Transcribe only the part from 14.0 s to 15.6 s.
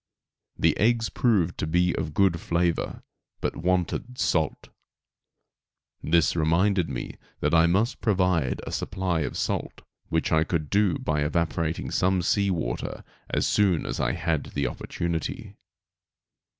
had the opportunity.